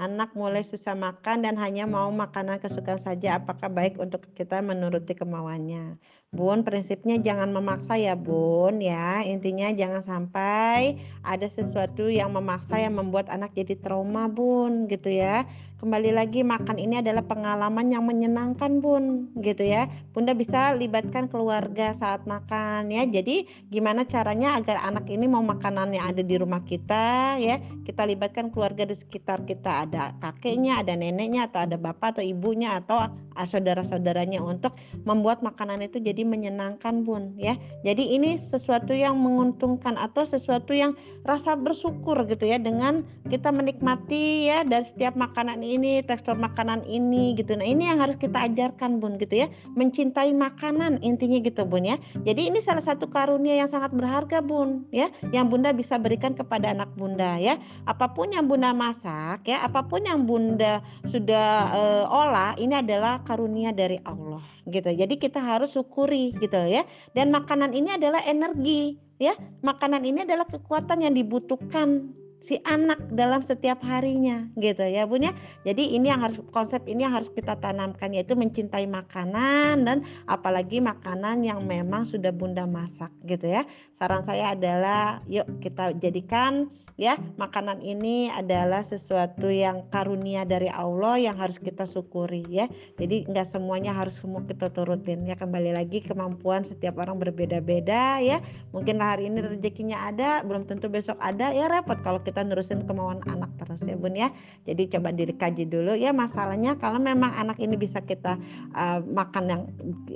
anak 0.00 0.32
mulai 0.32 0.64
susah 0.64 0.96
makan 0.96 1.44
dan 1.44 1.60
hanya 1.60 1.84
mau 1.84 2.08
makanan 2.08 2.56
kesukaan 2.64 2.96
saja, 2.96 3.36
apakah 3.36 3.68
baik 3.68 4.00
untuk 4.00 4.24
kita 4.32 4.64
menuruti 4.64 5.12
kemauannya? 5.12 6.00
Bun, 6.30 6.62
prinsipnya 6.62 7.18
jangan 7.18 7.50
memaksa 7.50 7.98
ya 7.98 8.14
Bun 8.14 8.78
ya. 8.78 9.26
Intinya 9.26 9.66
jangan 9.74 9.98
sampai 10.06 11.02
ada 11.26 11.50
sesuatu 11.50 12.06
yang 12.06 12.30
memaksa 12.30 12.78
yang 12.78 12.94
membuat 13.02 13.26
anak 13.34 13.50
jadi 13.50 13.74
trauma 13.74 14.30
Bun 14.30 14.86
gitu 14.86 15.10
ya. 15.10 15.42
Kembali 15.82 16.14
lagi 16.14 16.46
makan 16.46 16.78
ini 16.78 17.02
adalah 17.02 17.26
pengalaman 17.26 17.90
yang 17.90 18.06
menyenangkan 18.06 18.78
Bun 18.78 19.34
gitu 19.42 19.66
ya. 19.66 19.90
Bunda 20.14 20.30
bisa 20.30 20.70
libatkan 20.78 21.26
keluarga 21.26 21.98
saat 21.98 22.22
makan 22.30 22.94
ya. 22.94 23.02
Jadi 23.10 23.50
gimana 23.66 24.06
caranya 24.06 24.54
agar 24.54 24.86
anak 24.86 25.10
ini 25.10 25.26
mau 25.26 25.42
makanan 25.42 25.90
yang 25.98 26.14
ada 26.14 26.22
di 26.22 26.38
rumah 26.38 26.62
kita 26.62 27.42
ya. 27.42 27.58
Kita 27.82 28.06
libatkan 28.06 28.54
keluarga 28.54 28.86
di 28.86 28.94
sekitar 28.94 29.42
kita 29.42 29.89
ada 29.90 30.14
kakeknya, 30.22 30.86
ada 30.86 30.94
neneknya 30.94 31.50
atau 31.50 31.66
ada 31.66 31.74
bapak 31.74 32.14
atau 32.16 32.22
ibunya 32.22 32.78
atau 32.78 33.10
saudara-saudaranya 33.40 34.38
untuk 34.44 34.76
membuat 35.08 35.40
makanan 35.40 35.80
itu 35.80 35.98
jadi 35.98 36.22
menyenangkan 36.22 37.02
bun 37.02 37.34
ya. 37.40 37.56
Jadi 37.82 38.14
ini 38.14 38.36
sesuatu 38.36 38.92
yang 38.92 39.16
menguntungkan 39.16 39.96
atau 39.96 40.28
sesuatu 40.28 40.76
yang 40.76 40.94
rasa 41.24 41.56
bersyukur 41.56 42.20
gitu 42.28 42.48
ya 42.48 42.56
dengan 42.56 43.00
kita 43.28 43.52
menikmati 43.52 44.48
ya 44.48 44.64
dari 44.64 44.84
setiap 44.84 45.16
makanan 45.16 45.64
ini 45.64 46.04
tekstur 46.04 46.36
makanan 46.36 46.84
ini 46.84 47.36
gitu. 47.36 47.56
Nah 47.56 47.64
ini 47.64 47.88
yang 47.88 48.00
harus 48.00 48.16
kita 48.20 48.44
ajarkan 48.50 49.00
bun 49.00 49.16
gitu 49.16 49.46
ya. 49.46 49.48
Mencintai 49.72 50.36
makanan 50.36 51.00
intinya 51.00 51.40
gitu 51.40 51.64
bun 51.64 51.88
ya. 51.88 51.96
Jadi 52.24 52.52
ini 52.52 52.60
salah 52.60 52.84
satu 52.84 53.08
karunia 53.08 53.56
yang 53.56 53.70
sangat 53.72 53.92
berharga 53.96 54.44
bun 54.44 54.84
ya 54.92 55.08
yang 55.32 55.48
bunda 55.48 55.72
bisa 55.72 55.96
berikan 55.96 56.36
kepada 56.36 56.76
anak 56.76 56.92
bunda 56.92 57.40
ya. 57.40 57.56
Apa 57.88 58.12
pun 58.12 58.32
yang 58.36 58.44
bunda 58.44 58.76
masak 58.76 59.48
ya 59.48 59.64
apa 59.80 59.88
pun 59.88 60.04
yang 60.04 60.28
bunda 60.28 60.84
sudah 61.08 61.48
uh, 61.72 62.04
olah 62.04 62.52
ini 62.60 62.76
adalah 62.76 63.24
karunia 63.24 63.72
dari 63.72 63.96
Allah 64.04 64.44
gitu 64.68 64.92
jadi 64.92 65.16
kita 65.16 65.40
harus 65.40 65.72
syukur 65.72 66.10
kalori 66.10 66.34
gitu 66.42 66.58
ya. 66.66 66.82
Dan 67.14 67.30
makanan 67.30 67.70
ini 67.70 67.94
adalah 67.94 68.26
energi 68.26 68.98
ya. 69.22 69.38
Makanan 69.62 70.02
ini 70.02 70.26
adalah 70.26 70.46
kekuatan 70.50 71.06
yang 71.06 71.14
dibutuhkan 71.14 72.10
si 72.40 72.56
anak 72.64 72.98
dalam 73.14 73.44
setiap 73.44 73.84
harinya 73.84 74.48
gitu 74.58 74.82
ya 74.82 75.06
Bun 75.06 75.22
ya. 75.22 75.32
Jadi 75.62 75.94
ini 75.94 76.10
yang 76.10 76.26
harus 76.26 76.42
konsep 76.50 76.82
ini 76.90 77.06
yang 77.06 77.14
harus 77.14 77.30
kita 77.30 77.54
tanamkan 77.62 78.10
yaitu 78.10 78.34
mencintai 78.34 78.90
makanan 78.90 79.86
dan 79.86 80.02
apalagi 80.26 80.82
makanan 80.82 81.46
yang 81.46 81.62
memang 81.62 82.08
sudah 82.08 82.34
Bunda 82.34 82.66
masak 82.66 83.14
gitu 83.22 83.46
ya. 83.46 83.62
Saran 84.02 84.26
saya 84.26 84.58
adalah 84.58 85.22
yuk 85.30 85.46
kita 85.62 85.94
jadikan 86.02 86.72
ya. 87.00 87.16
Makanan 87.40 87.80
ini 87.80 88.28
adalah 88.28 88.84
sesuatu 88.84 89.48
yang 89.48 89.88
karunia 89.88 90.44
dari 90.44 90.68
Allah 90.68 91.16
yang 91.16 91.40
harus 91.40 91.56
kita 91.56 91.88
syukuri 91.88 92.44
ya. 92.44 92.68
Jadi 93.00 93.24
nggak 93.24 93.48
semuanya 93.48 93.96
harus 93.96 94.20
semua 94.20 94.44
kita 94.44 94.68
turutin 94.68 95.24
ya. 95.24 95.32
Kembali 95.40 95.72
lagi 95.72 96.04
kemampuan 96.04 96.68
setiap 96.68 97.00
orang 97.00 97.16
berbeda-beda 97.16 98.20
ya. 98.20 98.44
Mungkin 98.76 99.00
hari 99.00 99.32
ini 99.32 99.40
rezekinya 99.40 100.12
ada 100.12 100.44
belum 100.44 100.68
tentu 100.68 100.92
besok 100.92 101.16
ada 101.24 101.56
ya 101.56 101.72
repot 101.72 101.96
kalau 102.04 102.20
kita 102.20 102.44
nerusin 102.44 102.84
kemauan 102.84 103.24
anak 103.24 103.48
terus 103.56 103.80
ya 103.88 103.96
bun 103.96 104.12
ya. 104.12 104.28
Jadi 104.68 104.92
coba 104.92 105.16
dikaji 105.16 105.64
dulu 105.64 105.96
ya. 105.96 106.12
Masalahnya 106.12 106.76
kalau 106.76 107.00
memang 107.00 107.32
anak 107.32 107.56
ini 107.56 107.80
bisa 107.80 108.04
kita 108.04 108.36
uh, 108.76 109.00
makan 109.00 109.44
yang 109.48 109.62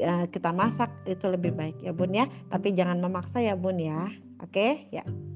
uh, 0.04 0.28
kita 0.28 0.52
masak 0.52 0.92
itu 1.08 1.24
lebih 1.32 1.56
baik 1.56 1.80
ya 1.80 1.96
bun 1.96 2.12
ya. 2.12 2.28
Tapi 2.52 2.76
jangan 2.76 3.00
memaksa 3.00 3.40
ya 3.40 3.56
bun 3.56 3.80
ya. 3.80 4.12
Oke? 4.44 4.52
Okay? 4.52 4.72
ya 4.92 5.33